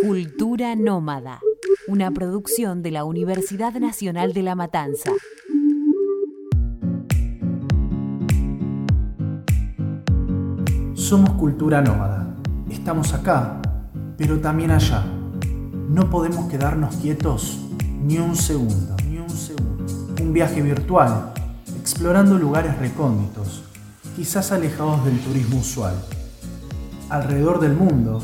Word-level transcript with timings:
Cultura 0.00 0.76
Nómada, 0.76 1.40
una 1.88 2.12
producción 2.12 2.82
de 2.82 2.92
la 2.92 3.04
Universidad 3.04 3.72
Nacional 3.74 4.32
de 4.32 4.42
La 4.44 4.54
Matanza. 4.54 5.10
Somos 10.94 11.30
cultura 11.30 11.82
nómada. 11.82 12.36
Estamos 12.70 13.12
acá, 13.12 13.60
pero 14.16 14.38
también 14.38 14.70
allá. 14.70 15.04
No 15.88 16.08
podemos 16.10 16.48
quedarnos 16.48 16.94
quietos 16.96 17.58
ni 18.00 18.18
un 18.18 18.36
segundo, 18.36 18.94
ni 19.10 19.18
un 19.18 19.30
segundo. 19.30 19.84
Un 20.22 20.32
viaje 20.32 20.62
virtual, 20.62 21.32
explorando 21.80 22.38
lugares 22.38 22.78
recónditos, 22.78 23.64
quizás 24.14 24.52
alejados 24.52 25.04
del 25.04 25.18
turismo 25.18 25.58
usual. 25.58 25.94
Alrededor 27.08 27.58
del 27.58 27.74
mundo, 27.74 28.22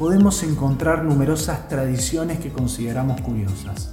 podemos 0.00 0.42
encontrar 0.44 1.04
numerosas 1.04 1.68
tradiciones 1.68 2.40
que 2.40 2.50
consideramos 2.50 3.20
curiosas. 3.20 3.90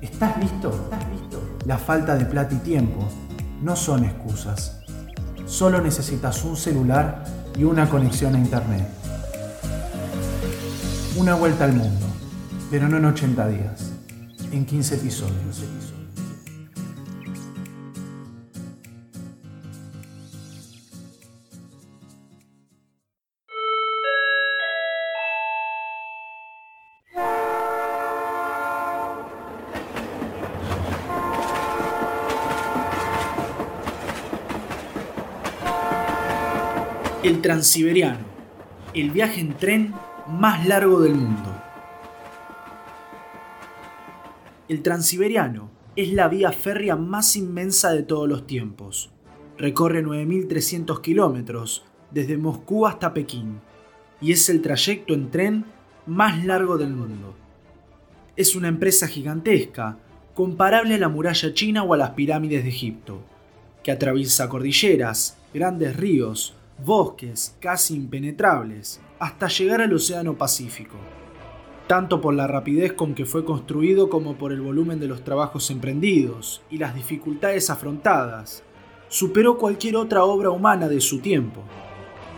¿Estás 0.00 0.36
listo? 0.38 0.70
¿Estás 0.70 1.08
listo? 1.08 1.40
La 1.64 1.78
falta 1.78 2.16
de 2.16 2.24
plata 2.24 2.52
y 2.56 2.58
tiempo 2.58 3.06
no 3.62 3.76
son 3.76 4.04
excusas. 4.04 4.80
Solo 5.46 5.80
necesitas 5.80 6.42
un 6.42 6.56
celular 6.56 7.22
y 7.56 7.62
una 7.62 7.88
conexión 7.88 8.34
a 8.34 8.38
internet. 8.38 8.88
Una 11.16 11.36
vuelta 11.36 11.64
al 11.64 11.74
mundo, 11.74 12.06
pero 12.68 12.88
no 12.88 12.96
en 12.96 13.04
80 13.04 13.46
días, 13.46 13.92
en 14.50 14.66
15 14.66 14.96
episodios. 14.96 15.62
Transiberiano, 37.56 38.18
el 38.92 39.12
viaje 39.12 39.40
en 39.40 39.56
tren 39.56 39.94
más 40.28 40.68
largo 40.68 41.00
del 41.00 41.14
mundo. 41.14 41.56
El 44.68 44.82
Transiberiano 44.82 45.70
es 45.96 46.12
la 46.12 46.28
vía 46.28 46.52
férrea 46.52 46.96
más 46.96 47.34
inmensa 47.34 47.92
de 47.92 48.02
todos 48.02 48.28
los 48.28 48.46
tiempos. 48.46 49.08
Recorre 49.56 50.04
9.300 50.04 51.00
kilómetros 51.00 51.86
desde 52.10 52.36
Moscú 52.36 52.86
hasta 52.86 53.14
Pekín 53.14 53.60
y 54.20 54.32
es 54.32 54.50
el 54.50 54.60
trayecto 54.60 55.14
en 55.14 55.30
tren 55.30 55.64
más 56.04 56.44
largo 56.44 56.76
del 56.76 56.90
mundo. 56.90 57.34
Es 58.36 58.54
una 58.54 58.68
empresa 58.68 59.08
gigantesca, 59.08 59.96
comparable 60.34 60.96
a 60.96 60.98
la 60.98 61.08
muralla 61.08 61.54
china 61.54 61.84
o 61.84 61.94
a 61.94 61.96
las 61.96 62.10
pirámides 62.10 62.64
de 62.64 62.68
Egipto, 62.68 63.22
que 63.82 63.92
atraviesa 63.92 64.46
cordilleras, 64.50 65.38
grandes 65.54 65.96
ríos, 65.96 66.54
bosques 66.84 67.56
casi 67.60 67.94
impenetrables, 67.94 69.00
hasta 69.18 69.48
llegar 69.48 69.80
al 69.80 69.92
Océano 69.94 70.36
Pacífico, 70.36 70.96
tanto 71.86 72.20
por 72.20 72.34
la 72.34 72.46
rapidez 72.46 72.92
con 72.92 73.14
que 73.14 73.24
fue 73.24 73.44
construido 73.44 74.10
como 74.10 74.36
por 74.36 74.52
el 74.52 74.60
volumen 74.60 75.00
de 75.00 75.08
los 75.08 75.24
trabajos 75.24 75.70
emprendidos 75.70 76.62
y 76.70 76.78
las 76.78 76.94
dificultades 76.94 77.70
afrontadas. 77.70 78.62
Superó 79.08 79.56
cualquier 79.56 79.96
otra 79.96 80.24
obra 80.24 80.50
humana 80.50 80.88
de 80.88 81.00
su 81.00 81.20
tiempo. 81.20 81.62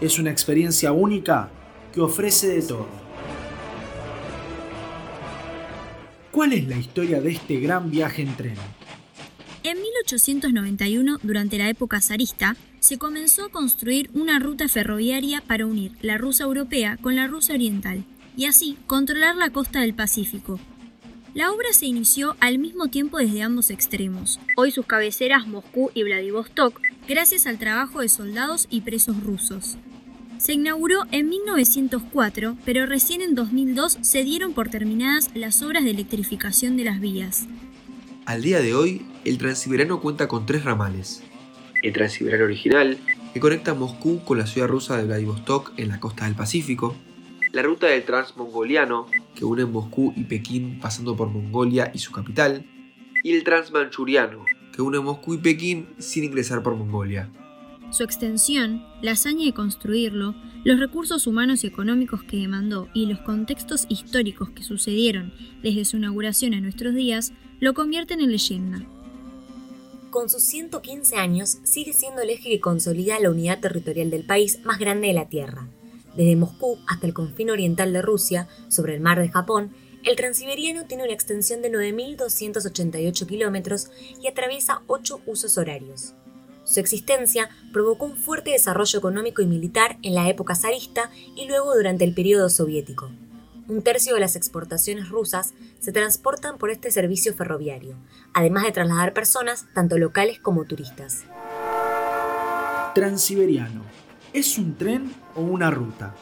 Es 0.00 0.19
una 0.19 0.31
experiencia 0.31 0.92
única 0.92 1.50
que 1.92 2.00
ofrece 2.00 2.48
de 2.48 2.62
todo. 2.62 2.86
¿Cuál 6.31 6.53
es 6.53 6.69
la 6.69 6.77
historia 6.77 7.20
de 7.20 7.31
este 7.31 7.59
gran 7.59 7.91
viaje 7.91 8.22
en 8.22 8.36
tren? 8.36 8.56
En 9.69 9.83
1891, 9.83 11.19
durante 11.23 11.59
la 11.59 11.69
época 11.69 12.01
zarista, 12.01 12.56
se 12.81 12.97
comenzó 12.97 13.45
a 13.45 13.51
construir 13.51 14.09
una 14.15 14.39
ruta 14.39 14.67
ferroviaria 14.67 15.43
para 15.43 15.67
unir 15.67 15.93
la 16.01 16.17
Rusia 16.17 16.47
europea 16.47 16.97
con 17.03 17.17
la 17.17 17.27
Rusia 17.27 17.55
oriental 17.55 18.03
y 18.34 18.47
así 18.47 18.78
controlar 18.87 19.37
la 19.37 19.51
costa 19.51 19.83
del 19.83 19.93
Pacífico. 19.93 20.59
La 21.34 21.53
obra 21.53 21.71
se 21.75 21.84
inició 21.84 22.34
al 22.41 22.59
mismo 22.59 22.89
tiempo 22.89 23.19
desde 23.19 23.43
ambos 23.43 23.69
extremos, 23.69 24.41
hoy 24.57 24.71
sus 24.71 24.87
cabeceras 24.87 25.47
Moscú 25.47 25.91
y 25.93 26.03
Vladivostok, 26.03 26.81
gracias 27.07 27.47
al 27.47 27.59
trabajo 27.59 28.01
de 28.01 28.09
soldados 28.09 28.69
y 28.71 28.81
presos 28.81 29.23
rusos. 29.23 29.77
Se 30.39 30.55
inauguró 30.55 31.03
en 31.11 31.28
1904, 31.28 32.57
pero 32.65 32.87
recién 32.87 33.21
en 33.21 33.34
2002 33.34 33.99
se 34.01 34.25
dieron 34.25 34.55
por 34.55 34.71
terminadas 34.71 35.28
las 35.34 35.61
obras 35.61 35.84
de 35.84 35.91
electrificación 35.91 36.78
de 36.78 36.84
las 36.84 37.01
vías. 37.01 37.47
Al 38.28 38.43
día 38.43 38.61
de 38.61 38.75
hoy, 38.75 39.07
el 39.28 39.37
Transiberiano 39.37 40.00
cuenta 40.00 40.27
con 40.27 40.47
tres 40.47 40.65
ramales. 40.65 41.22
El 41.83 41.93
Transiberiano 41.93 42.47
original, 42.47 42.97
que 43.34 43.41
conecta 43.41 43.75
Moscú 43.75 44.25
con 44.25 44.39
la 44.39 44.47
ciudad 44.47 44.69
rusa 44.69 44.97
de 44.97 45.05
Vladivostok 45.05 45.75
en 45.77 45.89
la 45.89 46.00
costa 46.00 46.25
del 46.25 46.34
Pacífico. 46.34 46.97
La 47.53 47.62
ruta 47.62 47.89
del 47.89 48.05
Transmongoliano, 48.05 49.06
que 49.34 49.44
une 49.44 49.66
Moscú 49.66 50.15
y 50.16 50.25
Pekín 50.25 50.81
pasando 50.81 51.15
por 51.15 51.28
Mongolia 51.28 51.91
y 51.94 51.99
su 51.99 52.11
capital. 52.11 52.65
Y 53.22 53.34
el 53.34 53.44
Transmanchuriano, 53.44 54.47
que 54.72 54.81
une 54.81 54.99
Moscú 54.99 55.34
y 55.34 55.39
Pekín 55.39 55.89
sin 55.99 56.25
ingresar 56.25 56.62
por 56.62 56.75
Mongolia. 56.75 57.31
Su 57.91 58.05
extensión, 58.05 58.83
la 59.03 59.12
hazaña 59.12 59.45
de 59.45 59.53
construirlo, 59.53 60.34
los 60.65 60.81
recursos 60.81 61.27
humanos 61.27 61.65
y 61.65 61.66
económicos 61.66 62.22
que 62.22 62.39
demandó 62.39 62.89
y 62.95 63.05
los 63.06 63.19
contextos 63.21 63.84
históricos 63.91 64.50
que 64.50 64.62
sucedieron 64.62 65.34
desde 65.62 65.84
su 65.84 65.99
inauguración 65.99 66.55
a 66.55 66.60
nuestros 66.60 66.95
días 66.95 67.34
lo 67.60 67.75
convierten 67.75 68.21
en 68.21 68.31
leyenda. 68.31 68.87
Con 70.11 70.31
sus 70.31 70.43
115 70.45 71.17
años, 71.17 71.59
sigue 71.65 71.93
siendo 71.93 72.23
el 72.23 72.31
eje 72.31 72.49
que 72.49 72.61
consolida 72.61 73.21
la 73.21 73.31
unidad 73.31 73.61
territorial 73.61 74.09
del 74.09 74.25
país 74.25 74.61
más 74.65 74.79
grande 74.79 75.09
de 75.09 75.13
la 75.13 75.29
Tierra. 75.29 75.69
Desde 76.17 76.35
Moscú 76.35 76.79
hasta 76.89 77.07
el 77.07 77.13
confín 77.13 77.51
oriental 77.51 77.93
de 77.93 78.01
Rusia, 78.01 78.49
sobre 78.69 78.95
el 78.95 79.03
mar 79.03 79.21
de 79.21 79.29
Japón, 79.29 79.71
el 80.05 80.17
Transiberiano 80.17 80.87
tiene 80.87 81.05
una 81.05 81.13
extensión 81.13 81.61
de 81.61 81.71
9.288 81.71 83.27
kilómetros 83.27 83.91
y 84.23 84.29
atraviesa 84.29 84.81
8 84.87 85.21
usos 85.27 85.59
horarios. 85.59 86.15
Su 86.65 86.81
existencia 86.81 87.51
provocó 87.75 88.07
un 88.07 88.17
fuerte 88.17 88.53
desarrollo 88.53 88.99
económico 88.99 89.43
y 89.43 89.47
militar 89.47 89.99
en 90.03 90.15
la 90.15 90.31
época 90.31 90.55
zarista 90.55 91.11
y 91.37 91.47
luego 91.47 91.75
durante 91.75 92.05
el 92.05 92.15
periodo 92.15 92.49
soviético. 92.49 93.11
Un 93.69 93.83
tercio 93.83 94.15
de 94.15 94.21
las 94.21 94.34
exportaciones 94.34 95.11
rusas 95.11 95.53
se 95.79 95.93
transportan 95.93 96.56
por 96.56 96.71
este 96.71 96.91
servicio 96.91 97.34
ferroviario, 97.34 97.97
además 98.33 98.65
de 98.65 98.73
trasladar 98.73 99.12
personas 99.12 99.67
tanto 99.75 99.99
locales 99.99 100.39
como 100.41 100.65
turistas. 100.65 101.25
Transiberiano. 102.95 103.83
¿Es 104.33 104.57
un 104.57 104.75
tren 104.78 105.12
o 105.34 105.43
una 105.43 105.71
ruta? 105.71 106.15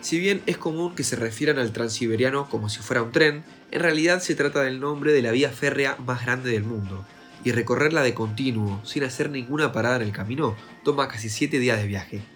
Si 0.00 0.18
bien 0.18 0.42
es 0.46 0.58
común 0.58 0.96
que 0.96 1.04
se 1.04 1.14
refieran 1.14 1.60
al 1.60 1.72
Transiberiano 1.72 2.48
como 2.48 2.68
si 2.68 2.80
fuera 2.80 3.04
un 3.04 3.12
tren, 3.12 3.44
en 3.70 3.80
realidad 3.80 4.20
se 4.20 4.34
trata 4.34 4.62
del 4.62 4.80
nombre 4.80 5.12
de 5.12 5.22
la 5.22 5.30
vía 5.30 5.50
férrea 5.50 5.96
más 6.04 6.24
grande 6.24 6.50
del 6.50 6.64
mundo, 6.64 7.04
y 7.44 7.52
recorrerla 7.52 8.02
de 8.02 8.14
continuo, 8.14 8.84
sin 8.84 9.04
hacer 9.04 9.30
ninguna 9.30 9.72
parada 9.72 9.96
en 9.96 10.02
el 10.02 10.12
camino, 10.12 10.56
toma 10.82 11.06
casi 11.06 11.28
7 11.28 11.60
días 11.60 11.78
de 11.78 11.86
viaje. 11.86 12.35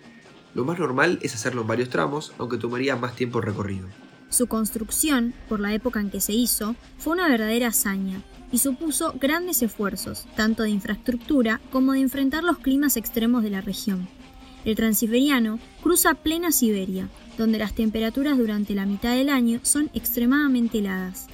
Lo 0.55 0.65
más 0.65 0.78
normal 0.78 1.19
es 1.22 1.34
hacerlo 1.34 1.62
en 1.62 1.69
varios 1.69 1.91
tramos, 1.91 2.33
aunque 2.38 2.59
tomaría 2.59 2.97
más 2.97 3.15
tiempo 3.15 3.38
el 3.38 3.44
recorrido. 3.44 3.88
Su 4.31 4.47
construcción, 4.47 5.34
por 5.49 5.61
la 5.61 5.75
época 5.75 6.00
en 6.00 6.11
que 6.11 6.21
se 6.21 6.33
hizo, 6.33 6.77
fue 6.99 7.12
una 7.15 7.28
verdadera 7.28 7.69
hazaña 7.69 8.22
y 8.53 8.59
supuso 8.59 9.15
grandes 9.21 9.62
esfuerzos, 9.62 10.27
tanto 10.37 10.62
de 10.62 10.71
infraestructura 10.71 11.61
como 11.71 11.93
de 11.93 12.00
enfrentar 12.00 12.43
los 12.43 12.59
climas 12.59 12.97
extremos 12.97 13.43
de 13.43 13.50
la 13.50 13.61
región. 13.61 14.09
El 14.65 14.77
Transiberiano 14.77 15.59
cruza 15.83 16.15
plena 16.15 16.53
Siberia, 16.53 17.09
donde 17.38 17.58
las 17.58 17.75
temperaturas 17.75 18.37
durante 18.37 18.75
la 18.75 18.87
mitad 18.87 19.14
del 19.14 19.31
año 19.31 19.61
son 19.62 19.91
extremadamente 19.94 20.79
heladas. 20.79 21.29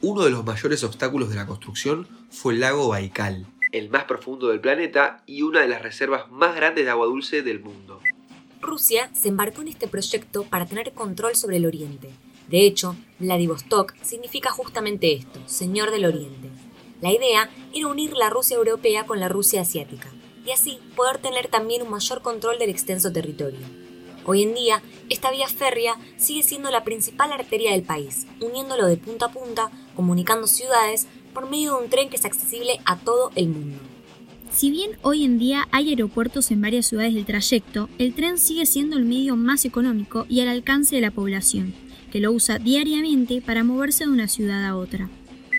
Uno 0.00 0.24
de 0.24 0.30
los 0.30 0.44
mayores 0.44 0.84
obstáculos 0.84 1.30
de 1.30 1.36
la 1.36 1.46
construcción 1.46 2.08
fue 2.28 2.54
el 2.54 2.60
lago 2.60 2.88
Baikal, 2.88 3.46
el 3.70 3.88
más 3.88 4.04
profundo 4.04 4.48
del 4.48 4.60
planeta 4.60 5.22
y 5.26 5.42
una 5.42 5.60
de 5.60 5.68
las 5.68 5.80
reservas 5.80 6.30
más 6.30 6.54
grandes 6.54 6.84
de 6.84 6.90
agua 6.90 7.06
dulce 7.06 7.42
del 7.42 7.60
mundo. 7.60 8.00
Rusia 8.62 9.10
se 9.12 9.28
embarcó 9.28 9.60
en 9.60 9.68
este 9.68 9.88
proyecto 9.88 10.44
para 10.44 10.66
tener 10.66 10.92
control 10.92 11.34
sobre 11.34 11.56
el 11.56 11.66
Oriente. 11.66 12.10
De 12.48 12.64
hecho, 12.64 12.96
Vladivostok 13.18 13.94
significa 14.02 14.52
justamente 14.52 15.12
esto, 15.12 15.40
Señor 15.46 15.90
del 15.90 16.04
Oriente. 16.04 16.48
La 17.00 17.12
idea 17.12 17.50
era 17.74 17.88
unir 17.88 18.16
la 18.16 18.30
Rusia 18.30 18.56
europea 18.56 19.04
con 19.04 19.18
la 19.18 19.28
Rusia 19.28 19.62
asiática, 19.62 20.08
y 20.46 20.52
así 20.52 20.78
poder 20.94 21.18
tener 21.18 21.48
también 21.48 21.82
un 21.82 21.90
mayor 21.90 22.22
control 22.22 22.60
del 22.60 22.70
extenso 22.70 23.12
territorio. 23.12 23.66
Hoy 24.24 24.44
en 24.44 24.54
día, 24.54 24.80
esta 25.10 25.32
vía 25.32 25.48
férrea 25.48 25.96
sigue 26.16 26.44
siendo 26.44 26.70
la 26.70 26.84
principal 26.84 27.32
arteria 27.32 27.72
del 27.72 27.82
país, 27.82 28.28
uniéndolo 28.40 28.86
de 28.86 28.96
punta 28.96 29.26
a 29.26 29.32
punta, 29.32 29.70
comunicando 29.96 30.46
ciudades 30.46 31.08
por 31.34 31.50
medio 31.50 31.76
de 31.76 31.84
un 31.84 31.90
tren 31.90 32.08
que 32.08 32.16
es 32.16 32.24
accesible 32.24 32.80
a 32.84 32.96
todo 32.96 33.32
el 33.34 33.48
mundo. 33.48 33.91
Si 34.52 34.70
bien 34.70 34.90
hoy 35.00 35.24
en 35.24 35.38
día 35.38 35.66
hay 35.72 35.88
aeropuertos 35.88 36.50
en 36.50 36.60
varias 36.60 36.86
ciudades 36.86 37.14
del 37.14 37.24
trayecto, 37.24 37.88
el 37.98 38.12
tren 38.12 38.36
sigue 38.36 38.66
siendo 38.66 38.98
el 38.98 39.06
medio 39.06 39.34
más 39.34 39.64
económico 39.64 40.26
y 40.28 40.40
al 40.40 40.48
alcance 40.48 40.94
de 40.94 41.00
la 41.00 41.10
población, 41.10 41.72
que 42.12 42.20
lo 42.20 42.32
usa 42.32 42.58
diariamente 42.58 43.40
para 43.40 43.64
moverse 43.64 44.04
de 44.04 44.10
una 44.10 44.28
ciudad 44.28 44.64
a 44.66 44.76
otra. 44.76 45.08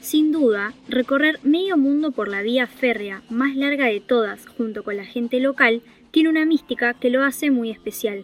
Sin 0.03 0.31
duda, 0.31 0.75
recorrer 0.87 1.39
medio 1.43 1.75
mundo 1.75 2.11
por 2.11 2.27
la 2.27 2.43
vía 2.43 2.67
férrea 2.67 3.23
más 3.31 3.55
larga 3.55 3.87
de 3.87 3.99
todas 3.99 4.45
junto 4.45 4.83
con 4.83 4.95
la 4.95 5.05
gente 5.05 5.39
local 5.39 5.81
tiene 6.11 6.29
una 6.29 6.45
mística 6.45 6.93
que 6.93 7.09
lo 7.09 7.23
hace 7.23 7.49
muy 7.49 7.71
especial. 7.71 8.23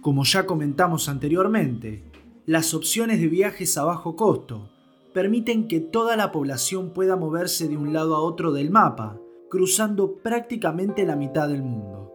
Como 0.00 0.24
ya 0.24 0.46
comentamos 0.46 1.08
anteriormente, 1.08 2.02
las 2.44 2.74
opciones 2.74 3.20
de 3.20 3.28
viajes 3.28 3.78
a 3.78 3.84
bajo 3.84 4.16
costo 4.16 4.71
permiten 5.12 5.68
que 5.68 5.80
toda 5.80 6.16
la 6.16 6.32
población 6.32 6.90
pueda 6.90 7.16
moverse 7.16 7.68
de 7.68 7.76
un 7.76 7.92
lado 7.92 8.16
a 8.16 8.20
otro 8.20 8.52
del 8.52 8.70
mapa, 8.70 9.18
cruzando 9.50 10.16
prácticamente 10.16 11.04
la 11.04 11.16
mitad 11.16 11.48
del 11.48 11.62
mundo. 11.62 12.12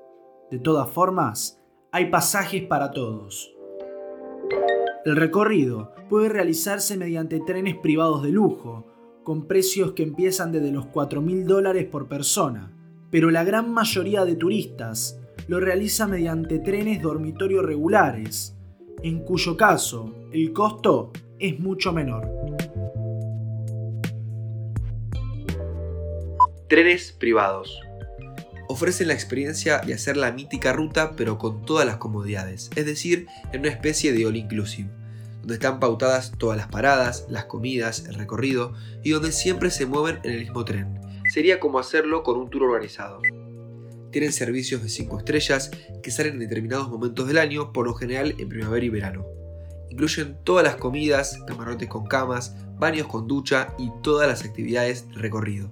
De 0.49 0.59
todas 0.59 0.89
formas, 0.89 1.61
hay 1.91 2.09
pasajes 2.09 2.63
para 2.63 2.91
todos. 2.91 3.53
El 5.05 5.15
recorrido 5.15 5.91
puede 6.09 6.29
realizarse 6.29 6.97
mediante 6.97 7.39
trenes 7.39 7.75
privados 7.75 8.23
de 8.23 8.31
lujo, 8.31 8.85
con 9.23 9.45
precios 9.45 9.91
que 9.91 10.03
empiezan 10.03 10.51
desde 10.51 10.71
los 10.71 10.85
4.000 10.85 11.45
dólares 11.45 11.85
por 11.85 12.07
persona, 12.07 12.73
pero 13.11 13.29
la 13.29 13.44
gran 13.44 13.73
mayoría 13.73 14.25
de 14.25 14.35
turistas 14.35 15.19
lo 15.47 15.59
realiza 15.59 16.07
mediante 16.07 16.59
trenes 16.59 17.01
dormitorio 17.01 17.61
regulares, 17.61 18.55
en 19.03 19.19
cuyo 19.23 19.55
caso 19.55 20.13
el 20.31 20.53
costo 20.53 21.11
es 21.39 21.59
mucho 21.59 21.94
menor. 21.94 22.46
Trenes 26.69 27.13
privados. 27.13 27.79
Ofrecen 28.67 29.07
la 29.07 29.13
experiencia 29.13 29.79
de 29.79 29.93
hacer 29.93 30.17
la 30.17 30.33
mítica 30.33 30.73
ruta 30.73 31.13
pero 31.15 31.37
con 31.37 31.61
todas 31.61 31.85
las 31.85 31.95
comodidades, 31.95 32.69
es 32.75 32.85
decir, 32.85 33.27
en 33.53 33.61
una 33.61 33.69
especie 33.69 34.11
de 34.11 34.25
all 34.25 34.35
inclusive, 34.35 34.89
donde 35.39 35.53
están 35.53 35.79
pautadas 35.79 36.33
todas 36.37 36.57
las 36.57 36.67
paradas, 36.67 37.25
las 37.29 37.45
comidas, 37.45 38.03
el 38.09 38.15
recorrido 38.15 38.73
y 39.01 39.11
donde 39.11 39.31
siempre 39.31 39.71
se 39.71 39.85
mueven 39.85 40.19
en 40.23 40.31
el 40.31 40.39
mismo 40.39 40.65
tren. 40.65 40.99
Sería 41.33 41.61
como 41.61 41.79
hacerlo 41.79 42.23
con 42.23 42.37
un 42.37 42.49
tour 42.49 42.63
organizado. 42.63 43.21
Tienen 44.11 44.33
servicios 44.33 44.83
de 44.83 44.89
5 44.89 45.19
estrellas 45.19 45.71
que 46.03 46.11
salen 46.11 46.33
en 46.33 46.39
determinados 46.39 46.89
momentos 46.89 47.29
del 47.29 47.37
año, 47.37 47.71
por 47.71 47.85
lo 47.87 47.93
general 47.93 48.35
en 48.39 48.49
primavera 48.49 48.85
y 48.85 48.89
verano. 48.89 49.25
Incluyen 49.89 50.37
todas 50.43 50.65
las 50.65 50.75
comidas, 50.75 51.39
camarotes 51.47 51.87
con 51.87 52.07
camas, 52.07 52.57
baños 52.77 53.07
con 53.07 53.25
ducha 53.25 53.73
y 53.77 53.89
todas 54.03 54.27
las 54.27 54.43
actividades 54.43 55.07
de 55.07 55.15
recorrido. 55.15 55.71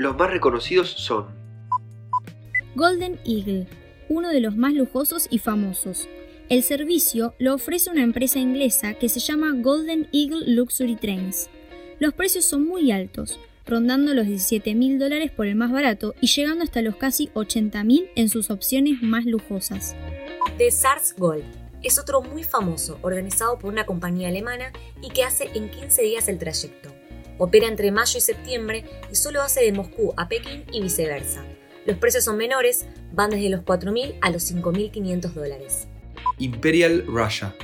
Los 0.00 0.16
más 0.16 0.30
reconocidos 0.30 0.88
son 0.88 1.26
Golden 2.74 3.20
Eagle, 3.26 3.66
uno 4.08 4.30
de 4.30 4.40
los 4.40 4.56
más 4.56 4.72
lujosos 4.72 5.28
y 5.28 5.38
famosos. 5.40 6.08
El 6.48 6.62
servicio 6.62 7.34
lo 7.38 7.52
ofrece 7.52 7.90
una 7.90 8.02
empresa 8.02 8.38
inglesa 8.38 8.94
que 8.94 9.10
se 9.10 9.20
llama 9.20 9.52
Golden 9.54 10.08
Eagle 10.10 10.54
Luxury 10.54 10.96
Trains. 10.96 11.50
Los 11.98 12.14
precios 12.14 12.46
son 12.46 12.66
muy 12.66 12.90
altos, 12.92 13.38
rondando 13.66 14.14
los 14.14 14.26
17 14.26 14.74
mil 14.74 14.98
dólares 14.98 15.32
por 15.32 15.46
el 15.46 15.54
más 15.54 15.70
barato 15.70 16.14
y 16.22 16.28
llegando 16.28 16.64
hasta 16.64 16.80
los 16.80 16.96
casi 16.96 17.28
80 17.34 17.84
mil 17.84 18.08
en 18.16 18.30
sus 18.30 18.48
opciones 18.48 19.02
más 19.02 19.26
lujosas. 19.26 19.94
The 20.56 20.70
SARS 20.70 21.14
Gold 21.18 21.44
es 21.82 21.98
otro 21.98 22.22
muy 22.22 22.42
famoso, 22.42 22.98
organizado 23.02 23.58
por 23.58 23.70
una 23.70 23.84
compañía 23.84 24.28
alemana 24.28 24.72
y 25.02 25.10
que 25.10 25.24
hace 25.24 25.50
en 25.52 25.68
15 25.68 26.00
días 26.00 26.26
el 26.30 26.38
trayecto. 26.38 26.99
Opera 27.42 27.68
entre 27.68 27.90
mayo 27.90 28.18
y 28.18 28.20
septiembre 28.20 28.84
y 29.10 29.14
solo 29.14 29.40
hace 29.40 29.64
de 29.64 29.72
Moscú 29.72 30.12
a 30.18 30.28
Pekín 30.28 30.64
y 30.70 30.82
viceversa. 30.82 31.42
Los 31.86 31.96
precios 31.96 32.24
son 32.24 32.36
menores, 32.36 32.84
van 33.12 33.30
desde 33.30 33.48
los 33.48 33.62
4.000 33.62 34.18
a 34.20 34.28
los 34.28 34.52
5.500 34.52 35.32
dólares. 35.32 35.88
Imperial 36.38 37.06
Russia. 37.06 37.56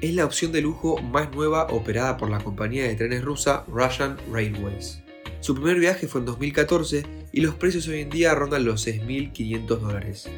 Es 0.00 0.14
la 0.14 0.24
opción 0.24 0.52
de 0.52 0.60
lujo 0.60 1.02
más 1.02 1.34
nueva 1.34 1.66
operada 1.66 2.16
por 2.16 2.30
la 2.30 2.38
compañía 2.38 2.84
de 2.84 2.94
trenes 2.94 3.24
rusa 3.24 3.64
Russian 3.66 4.18
Railways. 4.30 5.02
Su 5.40 5.56
primer 5.56 5.80
viaje 5.80 6.06
fue 6.06 6.20
en 6.20 6.26
2014 6.26 7.04
y 7.32 7.40
los 7.40 7.56
precios 7.56 7.88
hoy 7.88 8.02
en 8.02 8.10
día 8.10 8.36
rondan 8.36 8.64
los 8.64 8.86
6.500 8.86 9.66
dólares. 9.66 10.28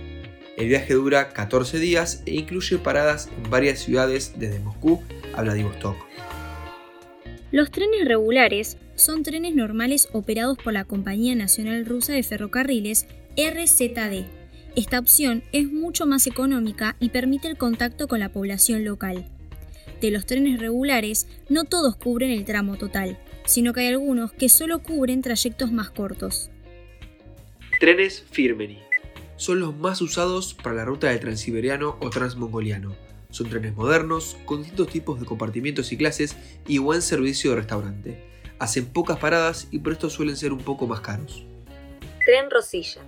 El 0.57 0.69
viaje 0.69 0.95
dura 0.95 1.35
14 1.35 1.79
días 1.79 2.23
e 2.25 2.33
incluye 2.33 2.79
paradas 2.79 3.29
en 3.37 3.51
varias 3.51 3.81
ciudades 3.81 4.33
desde 4.39 4.59
Moscú 4.61 5.03
a 5.35 5.43
Vladivostok. 5.43 5.97
Los 7.53 7.71
trenes 7.71 8.07
regulares 8.07 8.79
son 8.97 9.23
trenes 9.23 9.55
normales 9.55 10.09
operados 10.13 10.59
por 10.59 10.73
la 10.73 10.85
Compañía 10.85 11.35
Nacional 11.35 11.87
Rusa 11.87 12.13
de 12.15 12.23
Ferrocarriles 12.23 13.07
RZD. 13.37 14.25
Esta 14.75 14.99
opción 14.99 15.43
es 15.53 15.71
mucho 15.71 16.07
más 16.07 16.27
económica 16.27 16.97
y 16.99 17.11
permite 17.11 17.49
el 17.49 17.57
contacto 17.57 18.09
con 18.09 18.21
la 18.21 18.31
población 18.31 18.85
local. 18.85 19.27
De 20.01 20.11
los 20.11 20.27
trenes 20.27 20.61
regulares, 20.61 21.27
no 21.49 21.65
todos 21.65 21.97
cubren 21.97 22.31
el 22.31 22.45
tramo 22.45 22.77
total, 22.77 23.19
sino 23.47 23.73
que 23.73 23.81
hay 23.81 23.87
algunos 23.89 24.33
que 24.33 24.49
solo 24.49 24.83
cubren 24.83 25.23
trayectos 25.23 25.73
más 25.73 25.91
cortos. 25.91 26.51
Trenes 27.81 28.25
Firmeni. 28.31 28.79
Son 29.37 29.61
los 29.61 29.77
más 29.77 30.01
usados 30.01 30.55
para 30.55 30.77
la 30.77 30.85
ruta 30.85 31.09
del 31.09 31.21
Transiberiano 31.21 31.99
o 32.01 32.11
Transmongoliano. 32.11 32.97
Son 33.31 33.49
trenes 33.51 33.75
modernos, 33.75 34.37
con 34.47 34.59
distintos 34.61 34.89
tipos 34.89 35.21
de 35.21 35.27
compartimientos 35.27 35.93
y 35.93 35.97
clases 35.99 36.37
y 36.67 36.79
buen 36.79 37.03
servicio 37.03 37.51
de 37.51 37.57
restaurante. 37.57 38.36
Hacen 38.59 38.87
pocas 38.87 39.19
paradas 39.19 39.69
y 39.71 39.79
por 39.79 39.93
esto 39.93 40.09
suelen 40.09 40.37
ser 40.37 40.53
un 40.53 40.61
poco 40.61 40.87
más 40.87 41.01
caros. 41.01 41.45
Tren 42.25 42.51
Rosilla. 42.51 43.03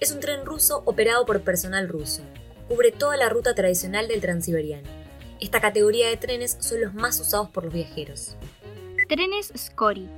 Es 0.00 0.10
un 0.12 0.20
tren 0.20 0.44
ruso 0.44 0.82
operado 0.86 1.24
por 1.26 1.42
personal 1.42 1.88
ruso. 1.88 2.22
Cubre 2.68 2.92
toda 2.92 3.16
la 3.16 3.28
ruta 3.28 3.54
tradicional 3.54 4.08
del 4.08 4.20
Transiberiano. 4.20 4.88
Esta 5.40 5.60
categoría 5.60 6.08
de 6.08 6.16
trenes 6.16 6.56
son 6.60 6.80
los 6.80 6.94
más 6.94 7.20
usados 7.20 7.50
por 7.50 7.64
los 7.64 7.74
viajeros. 7.74 8.36
Trenes 9.08 9.52
Scori. 9.56 10.08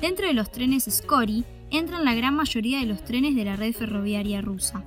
Dentro 0.00 0.26
de 0.26 0.34
los 0.34 0.52
trenes 0.52 0.84
Scori 0.84 1.44
entran 1.70 2.04
la 2.04 2.14
gran 2.14 2.34
mayoría 2.34 2.78
de 2.78 2.86
los 2.86 3.04
trenes 3.04 3.34
de 3.34 3.44
la 3.44 3.56
red 3.56 3.74
ferroviaria 3.74 4.40
rusa. 4.42 4.84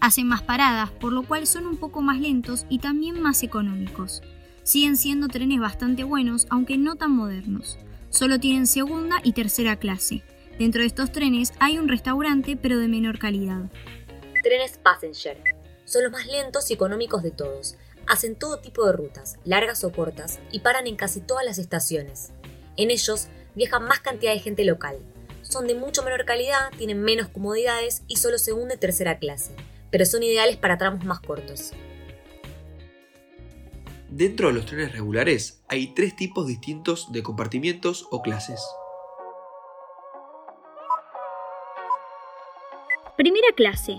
Hacen 0.00 0.26
más 0.26 0.42
paradas, 0.42 0.90
por 0.90 1.12
lo 1.12 1.22
cual 1.22 1.46
son 1.46 1.66
un 1.66 1.76
poco 1.76 2.02
más 2.02 2.20
lentos 2.20 2.66
y 2.68 2.80
también 2.80 3.20
más 3.20 3.42
económicos. 3.42 4.22
Siguen 4.62 4.96
siendo 4.96 5.28
trenes 5.28 5.60
bastante 5.60 6.04
buenos, 6.04 6.46
aunque 6.50 6.76
no 6.76 6.96
tan 6.96 7.12
modernos. 7.12 7.78
Solo 8.10 8.40
tienen 8.40 8.66
segunda 8.66 9.20
y 9.22 9.32
tercera 9.32 9.76
clase. 9.76 10.22
Dentro 10.58 10.80
de 10.80 10.86
estos 10.86 11.12
trenes 11.12 11.52
hay 11.60 11.78
un 11.78 11.88
restaurante, 11.88 12.56
pero 12.56 12.78
de 12.78 12.88
menor 12.88 13.18
calidad. 13.18 13.70
Trenes 14.42 14.78
Passenger. 14.78 15.36
Son 15.84 16.02
los 16.02 16.12
más 16.12 16.26
lentos 16.26 16.70
y 16.70 16.74
económicos 16.74 17.22
de 17.22 17.30
todos. 17.30 17.76
Hacen 18.06 18.34
todo 18.34 18.60
tipo 18.60 18.86
de 18.86 18.92
rutas, 18.92 19.38
largas 19.44 19.84
o 19.84 19.92
cortas, 19.92 20.40
y 20.50 20.60
paran 20.60 20.86
en 20.86 20.96
casi 20.96 21.20
todas 21.20 21.44
las 21.44 21.58
estaciones. 21.58 22.32
En 22.76 22.90
ellos 22.90 23.28
viaja 23.54 23.78
más 23.78 24.00
cantidad 24.00 24.32
de 24.32 24.40
gente 24.40 24.64
local. 24.64 24.98
Son 25.42 25.66
de 25.66 25.74
mucho 25.74 26.02
menor 26.02 26.24
calidad, 26.24 26.70
tienen 26.76 27.02
menos 27.02 27.28
comodidades 27.28 28.02
y 28.06 28.16
solo 28.16 28.38
segunda 28.38 28.74
y 28.74 28.78
tercera 28.78 29.18
clase, 29.18 29.54
pero 29.90 30.06
son 30.06 30.22
ideales 30.22 30.56
para 30.56 30.78
tramos 30.78 31.04
más 31.04 31.20
cortos. 31.20 31.72
Dentro 34.10 34.48
de 34.48 34.54
los 34.54 34.64
trenes 34.64 34.92
regulares 34.92 35.62
hay 35.68 35.88
tres 35.88 36.16
tipos 36.16 36.46
distintos 36.46 37.12
de 37.12 37.22
compartimientos 37.22 38.06
o 38.10 38.22
clases. 38.22 38.60
Primera 43.18 43.48
clase. 43.54 43.98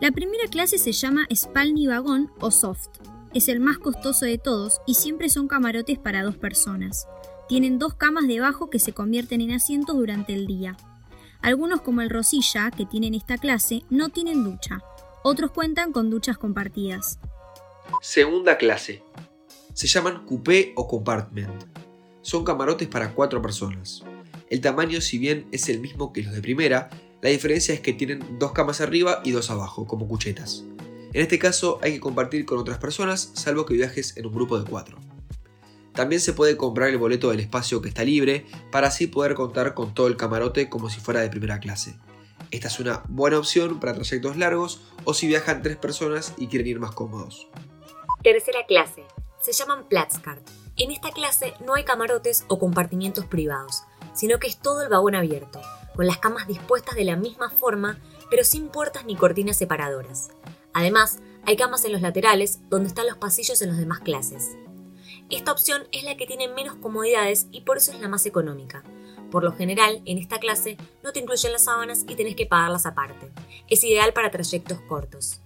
La 0.00 0.10
primera 0.10 0.46
clase 0.48 0.78
se 0.78 0.92
llama 0.92 1.26
Spalny 1.34 1.86
Vagón 1.86 2.32
o 2.40 2.50
Soft. 2.50 2.88
Es 3.34 3.48
el 3.48 3.60
más 3.60 3.76
costoso 3.76 4.24
de 4.24 4.38
todos 4.38 4.80
y 4.86 4.94
siempre 4.94 5.28
son 5.28 5.48
camarotes 5.48 5.98
para 5.98 6.22
dos 6.22 6.36
personas. 6.36 7.06
Tienen 7.46 7.78
dos 7.78 7.94
camas 7.94 8.26
debajo 8.26 8.70
que 8.70 8.78
se 8.78 8.94
convierten 8.94 9.42
en 9.42 9.52
asientos 9.52 9.96
durante 9.96 10.32
el 10.32 10.46
día. 10.46 10.78
Algunos 11.42 11.82
como 11.82 12.00
el 12.00 12.08
Rosilla, 12.08 12.70
que 12.70 12.86
tienen 12.86 13.14
esta 13.14 13.36
clase, 13.36 13.82
no 13.90 14.08
tienen 14.08 14.44
ducha. 14.44 14.82
Otros 15.22 15.50
cuentan 15.50 15.92
con 15.92 16.08
duchas 16.08 16.38
compartidas. 16.38 17.18
Segunda 18.00 18.56
clase. 18.56 19.02
Se 19.74 19.86
llaman 19.86 20.24
coupé 20.26 20.72
o 20.76 20.86
compartment. 20.86 21.64
Son 22.20 22.44
camarotes 22.44 22.88
para 22.88 23.14
cuatro 23.14 23.40
personas. 23.40 24.02
El 24.50 24.60
tamaño, 24.60 25.00
si 25.00 25.18
bien 25.18 25.46
es 25.50 25.68
el 25.68 25.80
mismo 25.80 26.12
que 26.12 26.22
los 26.22 26.34
de 26.34 26.42
primera, 26.42 26.90
la 27.22 27.30
diferencia 27.30 27.72
es 27.72 27.80
que 27.80 27.94
tienen 27.94 28.38
dos 28.38 28.52
camas 28.52 28.80
arriba 28.80 29.22
y 29.24 29.30
dos 29.30 29.50
abajo, 29.50 29.86
como 29.86 30.06
cuchetas. 30.06 30.64
En 31.14 31.22
este 31.22 31.38
caso 31.38 31.78
hay 31.82 31.92
que 31.92 32.00
compartir 32.00 32.44
con 32.44 32.58
otras 32.58 32.78
personas, 32.78 33.30
salvo 33.34 33.64
que 33.64 33.74
viajes 33.74 34.16
en 34.16 34.26
un 34.26 34.34
grupo 34.34 34.58
de 34.58 34.68
cuatro. 34.68 34.98
También 35.94 36.20
se 36.20 36.32
puede 36.32 36.56
comprar 36.56 36.88
el 36.88 36.98
boleto 36.98 37.30
del 37.30 37.40
espacio 37.40 37.80
que 37.80 37.88
está 37.88 38.04
libre 38.04 38.46
para 38.70 38.88
así 38.88 39.06
poder 39.06 39.34
contar 39.34 39.74
con 39.74 39.94
todo 39.94 40.06
el 40.06 40.16
camarote 40.16 40.68
como 40.68 40.90
si 40.90 41.00
fuera 41.00 41.20
de 41.20 41.28
primera 41.30 41.60
clase. 41.60 41.96
Esta 42.50 42.68
es 42.68 42.80
una 42.80 43.02
buena 43.08 43.38
opción 43.38 43.80
para 43.80 43.94
trayectos 43.94 44.36
largos 44.36 44.82
o 45.04 45.14
si 45.14 45.26
viajan 45.26 45.62
tres 45.62 45.76
personas 45.76 46.34
y 46.36 46.48
quieren 46.48 46.66
ir 46.66 46.80
más 46.80 46.92
cómodos. 46.92 47.48
Tercera 48.22 48.64
clase. 48.66 49.04
Se 49.42 49.52
llaman 49.52 49.88
Platzkart. 49.88 50.48
En 50.76 50.92
esta 50.92 51.10
clase 51.10 51.54
no 51.66 51.74
hay 51.74 51.82
camarotes 51.84 52.44
o 52.46 52.60
compartimientos 52.60 53.26
privados, 53.26 53.82
sino 54.14 54.38
que 54.38 54.46
es 54.46 54.56
todo 54.56 54.82
el 54.82 54.88
vagón 54.88 55.16
abierto, 55.16 55.60
con 55.96 56.06
las 56.06 56.18
camas 56.18 56.46
dispuestas 56.46 56.94
de 56.94 57.04
la 57.04 57.16
misma 57.16 57.50
forma, 57.50 57.98
pero 58.30 58.44
sin 58.44 58.68
puertas 58.68 59.04
ni 59.04 59.16
cortinas 59.16 59.56
separadoras. 59.58 60.30
Además, 60.72 61.18
Hay 61.44 61.56
camas 61.56 61.84
en 61.84 61.90
los 61.90 62.02
laterales, 62.02 62.60
donde 62.70 62.86
están 62.86 63.08
los 63.08 63.16
pasillos 63.16 63.60
en 63.62 63.70
las 63.70 63.78
demás 63.78 63.98
clases. 63.98 64.56
Esta 65.28 65.50
opción 65.50 65.88
es 65.90 66.04
la 66.04 66.16
que 66.16 66.24
tiene 66.24 66.46
menos 66.46 66.76
comodidades 66.76 67.48
y 67.50 67.62
por 67.62 67.78
eso 67.78 67.90
es 67.90 68.00
la 68.00 68.06
más 68.06 68.26
económica. 68.26 68.84
Por 69.32 69.42
lo 69.42 69.52
general, 69.52 70.02
en 70.04 70.18
esta 70.18 70.38
clase 70.38 70.76
no 71.02 71.12
te 71.12 71.18
incluyen 71.18 71.50
las 71.50 71.64
sábanas 71.64 72.04
y 72.06 72.14
tenés 72.14 72.36
que 72.36 72.46
pagarlas 72.46 72.86
aparte. 72.86 73.32
Es 73.68 73.82
ideal 73.82 74.12
para 74.12 74.30
trayectos 74.30 74.80
cortos. 74.82 75.41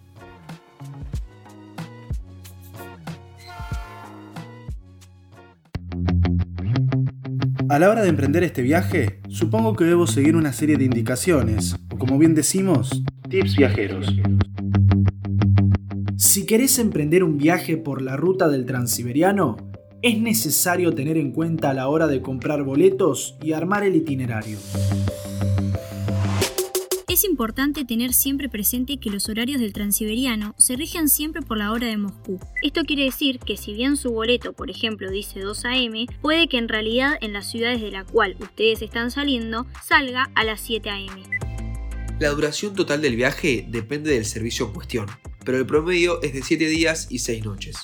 A 7.69 7.81
la 7.81 7.91
hora 7.91 8.03
de 8.03 8.11
emprender 8.11 8.45
este 8.45 8.63
viaje, 8.63 9.21
supongo 9.29 9.75
que 9.75 9.85
debo 9.85 10.07
seguir 10.07 10.37
una 10.37 10.53
serie 10.53 10.77
de 10.77 10.85
indicaciones, 10.85 11.75
o 11.93 11.99
como 11.99 12.17
bien 12.17 12.33
decimos, 12.33 13.03
tips 13.29 13.57
viajeros. 13.57 14.07
Si 16.17 16.47
querés 16.47 16.79
emprender 16.79 17.25
un 17.25 17.39
viaje 17.39 17.77
por 17.77 18.03
la 18.03 18.17
ruta 18.17 18.49
del 18.49 18.67
Transiberiano, 18.67 19.57
es 20.01 20.21
necesario 20.21 20.95
tener 20.95 21.17
en 21.17 21.33
cuenta 21.33 21.71
a 21.71 21.75
la 21.75 21.89
hora 21.89 22.07
de 22.07 22.23
comprar 22.23 22.63
boletos 22.63 23.37
y 23.43 23.53
armar 23.53 23.83
el 23.83 23.97
itinerario. 23.97 24.59
Es 27.17 27.25
importante 27.25 27.87
tener 27.87 28.13
siempre 28.13 28.51
presente 28.51 29.01
que 29.01 29.09
los 29.09 29.31
horarios 29.31 29.59
del 29.59 29.73
transiberiano 29.73 30.55
se 30.59 30.77
rigen 30.77 31.09
siempre 31.09 31.41
por 31.41 31.57
la 31.57 31.73
hora 31.73 31.87
de 31.87 31.97
Moscú. 31.97 32.39
Esto 32.63 32.83
quiere 32.85 33.05
decir 33.05 33.39
que 33.39 33.57
si 33.57 33.73
bien 33.73 33.97
su 33.97 34.11
boleto, 34.11 34.53
por 34.53 34.69
ejemplo, 34.69 35.11
dice 35.11 35.41
2 35.41 35.65
a.m., 35.65 36.07
puede 36.21 36.47
que 36.47 36.59
en 36.59 36.69
realidad 36.69 37.17
en 37.23 37.33
las 37.33 37.51
ciudades 37.51 37.81
de 37.81 37.91
la 37.91 38.05
cual 38.05 38.37
ustedes 38.39 38.83
están 38.83 39.11
saliendo 39.11 39.67
salga 39.83 40.31
a 40.35 40.45
las 40.45 40.61
7 40.61 40.91
a.m. 40.91 41.23
La 42.21 42.29
duración 42.29 42.75
total 42.75 43.01
del 43.01 43.17
viaje 43.17 43.65
depende 43.67 44.11
del 44.11 44.27
servicio 44.27 44.67
en 44.67 44.75
cuestión, 44.75 45.07
pero 45.43 45.57
el 45.57 45.65
promedio 45.65 46.21
es 46.21 46.35
de 46.35 46.43
7 46.43 46.67
días 46.67 47.07
y 47.09 47.21
6 47.21 47.47
noches. 47.47 47.77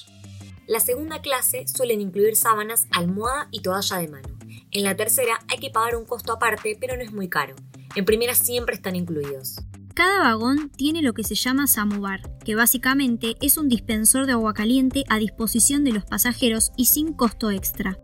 La 0.66 0.80
segunda 0.80 1.22
clase 1.22 1.64
suelen 1.68 2.02
incluir 2.02 2.36
sábanas, 2.36 2.86
almohada 2.90 3.48
y 3.50 3.60
toalla 3.60 3.96
de 3.96 4.08
mano. 4.08 4.28
En 4.72 4.84
la 4.84 4.94
tercera 4.94 5.38
hay 5.48 5.56
que 5.56 5.70
pagar 5.70 5.96
un 5.96 6.04
costo 6.04 6.34
aparte, 6.34 6.76
pero 6.78 6.96
no 6.98 7.02
es 7.02 7.14
muy 7.14 7.30
caro. 7.30 7.54
En 7.94 8.06
primera 8.06 8.34
siempre 8.34 8.74
están 8.74 8.96
incluidos. 8.96 9.56
Cada 9.94 10.20
vagón 10.20 10.70
tiene 10.70 11.02
lo 11.02 11.12
que 11.12 11.24
se 11.24 11.34
llama 11.34 11.66
samovar, 11.66 12.20
que 12.42 12.54
básicamente 12.54 13.36
es 13.42 13.58
un 13.58 13.68
dispensor 13.68 14.24
de 14.24 14.32
agua 14.32 14.54
caliente 14.54 15.04
a 15.10 15.18
disposición 15.18 15.84
de 15.84 15.92
los 15.92 16.06
pasajeros 16.06 16.72
y 16.78 16.86
sin 16.86 17.12
costo 17.12 17.50
extra. 17.50 17.98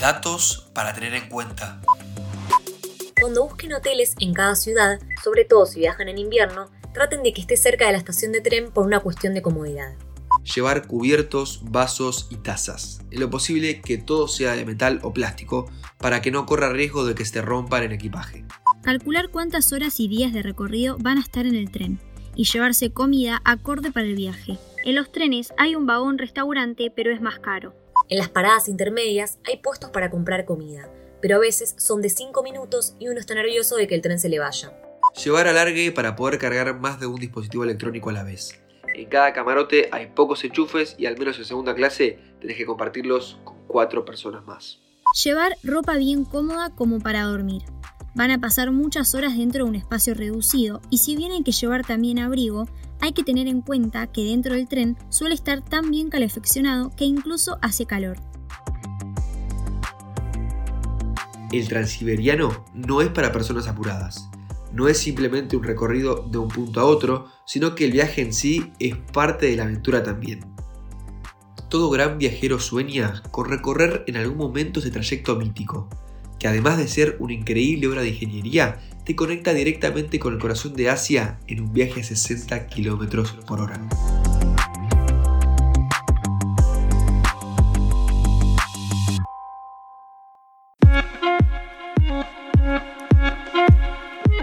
Datos 0.00 0.70
para 0.72 0.94
tener 0.94 1.14
en 1.14 1.28
cuenta. 1.28 1.80
Cuando 3.20 3.42
busquen 3.42 3.72
hoteles 3.72 4.14
en 4.20 4.32
cada 4.32 4.54
ciudad, 4.54 5.00
sobre 5.24 5.44
todo 5.44 5.66
si 5.66 5.80
viajan 5.80 6.08
en 6.08 6.18
invierno, 6.18 6.70
traten 6.94 7.24
de 7.24 7.32
que 7.32 7.40
esté 7.40 7.56
cerca 7.56 7.86
de 7.86 7.92
la 7.92 7.98
estación 7.98 8.30
de 8.30 8.40
tren 8.40 8.70
por 8.70 8.86
una 8.86 9.00
cuestión 9.00 9.34
de 9.34 9.42
comodidad. 9.42 9.96
Llevar 10.54 10.86
cubiertos, 10.86 11.62
vasos 11.64 12.28
y 12.30 12.36
tazas. 12.36 13.00
En 13.10 13.18
lo 13.18 13.28
posible 13.28 13.80
que 13.80 13.98
todo 13.98 14.28
sea 14.28 14.54
de 14.54 14.64
metal 14.64 15.00
o 15.02 15.12
plástico 15.12 15.68
para 15.98 16.22
que 16.22 16.30
no 16.30 16.46
corra 16.46 16.72
riesgo 16.72 17.04
de 17.04 17.16
que 17.16 17.24
se 17.24 17.42
rompan 17.42 17.82
en 17.82 17.92
equipaje. 17.92 18.44
Calcular 18.88 19.28
cuántas 19.28 19.74
horas 19.74 20.00
y 20.00 20.08
días 20.08 20.32
de 20.32 20.40
recorrido 20.40 20.96
van 20.98 21.18
a 21.18 21.20
estar 21.20 21.44
en 21.44 21.54
el 21.54 21.70
tren 21.70 22.00
y 22.34 22.44
llevarse 22.44 22.90
comida 22.90 23.42
acorde 23.44 23.92
para 23.92 24.06
el 24.06 24.14
viaje. 24.14 24.56
En 24.82 24.94
los 24.94 25.12
trenes 25.12 25.52
hay 25.58 25.74
un 25.74 25.84
vagón 25.84 26.16
restaurante, 26.16 26.90
pero 26.96 27.12
es 27.12 27.20
más 27.20 27.38
caro. 27.38 27.74
En 28.08 28.16
las 28.16 28.30
paradas 28.30 28.66
intermedias 28.66 29.40
hay 29.46 29.58
puestos 29.58 29.90
para 29.90 30.08
comprar 30.08 30.46
comida, 30.46 30.88
pero 31.20 31.36
a 31.36 31.38
veces 31.38 31.74
son 31.76 32.00
de 32.00 32.08
5 32.08 32.42
minutos 32.42 32.94
y 32.98 33.08
uno 33.08 33.20
está 33.20 33.34
nervioso 33.34 33.76
de 33.76 33.86
que 33.86 33.94
el 33.94 34.00
tren 34.00 34.18
se 34.18 34.30
le 34.30 34.38
vaya. 34.38 34.72
Llevar 35.22 35.48
alargue 35.48 35.92
para 35.92 36.16
poder 36.16 36.38
cargar 36.38 36.80
más 36.80 36.98
de 36.98 37.08
un 37.08 37.16
dispositivo 37.16 37.64
electrónico 37.64 38.08
a 38.08 38.14
la 38.14 38.24
vez. 38.24 38.58
En 38.94 39.06
cada 39.10 39.34
camarote 39.34 39.90
hay 39.92 40.06
pocos 40.06 40.42
enchufes 40.44 40.96
y 40.98 41.04
al 41.04 41.18
menos 41.18 41.38
en 41.38 41.44
segunda 41.44 41.74
clase 41.74 42.18
tenés 42.40 42.56
que 42.56 42.64
compartirlos 42.64 43.38
con 43.44 43.66
cuatro 43.66 44.06
personas 44.06 44.46
más. 44.46 44.78
Llevar 45.22 45.58
ropa 45.62 45.98
bien 45.98 46.24
cómoda 46.24 46.74
como 46.74 47.00
para 47.00 47.24
dormir. 47.24 47.64
Van 48.18 48.32
a 48.32 48.40
pasar 48.40 48.72
muchas 48.72 49.14
horas 49.14 49.38
dentro 49.38 49.62
de 49.62 49.70
un 49.70 49.76
espacio 49.76 50.12
reducido 50.12 50.80
y 50.90 50.98
si 50.98 51.14
bien 51.14 51.30
hay 51.30 51.44
que 51.44 51.52
llevar 51.52 51.86
también 51.86 52.18
abrigo, 52.18 52.66
hay 53.00 53.12
que 53.12 53.22
tener 53.22 53.46
en 53.46 53.60
cuenta 53.60 54.08
que 54.08 54.24
dentro 54.24 54.56
del 54.56 54.66
tren 54.66 54.96
suele 55.08 55.36
estar 55.36 55.62
tan 55.62 55.88
bien 55.88 56.10
calefaccionado 56.10 56.90
que 56.96 57.04
incluso 57.04 57.58
hace 57.62 57.86
calor. 57.86 58.16
El 61.52 61.68
transiberiano 61.68 62.64
no 62.74 63.02
es 63.02 63.08
para 63.10 63.30
personas 63.30 63.68
apuradas. 63.68 64.28
No 64.72 64.88
es 64.88 64.98
simplemente 64.98 65.56
un 65.56 65.62
recorrido 65.62 66.26
de 66.28 66.38
un 66.38 66.48
punto 66.48 66.80
a 66.80 66.86
otro, 66.86 67.26
sino 67.46 67.76
que 67.76 67.84
el 67.84 67.92
viaje 67.92 68.20
en 68.20 68.32
sí 68.32 68.72
es 68.80 68.96
parte 68.96 69.46
de 69.46 69.54
la 69.54 69.62
aventura 69.62 70.02
también. 70.02 70.40
Todo 71.70 71.88
gran 71.88 72.18
viajero 72.18 72.58
sueña 72.58 73.22
con 73.30 73.48
recorrer 73.48 74.02
en 74.08 74.16
algún 74.16 74.38
momento 74.38 74.80
ese 74.80 74.90
trayecto 74.90 75.36
mítico, 75.36 75.88
que 76.38 76.48
además 76.48 76.78
de 76.78 76.88
ser 76.88 77.16
una 77.18 77.32
increíble 77.32 77.88
obra 77.88 78.02
de 78.02 78.10
ingeniería, 78.10 78.78
te 79.04 79.16
conecta 79.16 79.54
directamente 79.54 80.18
con 80.18 80.34
el 80.34 80.38
corazón 80.38 80.74
de 80.74 80.90
Asia 80.90 81.38
en 81.46 81.60
un 81.60 81.72
viaje 81.72 82.00
a 82.00 82.04
60 82.04 82.66
km 82.66 83.44
por 83.46 83.60
hora. 83.60 83.80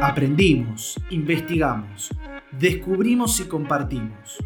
Aprendimos, 0.01 0.99
investigamos, 1.09 2.09
descubrimos 2.51 3.39
y 3.39 3.45
compartimos. 3.45 4.37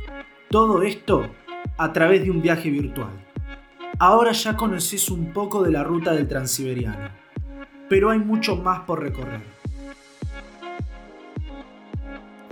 Todo 0.50 0.82
esto 0.84 1.30
a 1.78 1.94
través 1.94 2.24
de 2.24 2.32
un 2.32 2.42
viaje 2.42 2.70
virtual. 2.70 3.26
Ahora 4.00 4.32
ya 4.32 4.56
conoces 4.56 5.10
un 5.10 5.34
poco 5.34 5.62
de 5.62 5.72
la 5.72 5.84
ruta 5.84 6.14
del 6.14 6.28
Transiberiano 6.28 7.19
pero 7.90 8.12
hay 8.12 8.20
mucho 8.20 8.56
más 8.56 8.82
por 8.82 9.02
recorrer. 9.02 9.42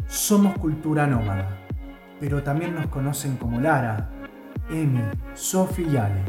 Somos 0.08 0.58
cultura 0.58 1.06
nómada, 1.06 1.60
pero 2.20 2.42
también 2.42 2.74
nos 2.74 2.88
conocen 2.88 3.38
como 3.38 3.62
Lara, 3.62 4.10
Emi, 4.70 5.02
Sofi 5.36 5.84
y 5.84 5.96
Ale. 5.96 6.24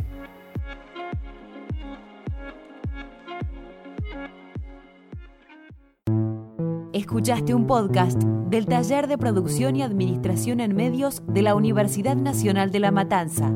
Escuchaste 6.92 7.54
un 7.54 7.66
podcast 7.66 8.22
del 8.22 8.66
Taller 8.66 9.06
de 9.06 9.16
Producción 9.16 9.76
y 9.76 9.82
Administración 9.82 10.60
en 10.60 10.74
Medios 10.74 11.22
de 11.26 11.42
la 11.42 11.54
Universidad 11.54 12.16
Nacional 12.16 12.70
de 12.70 12.80
La 12.80 12.90
Matanza. 12.90 13.52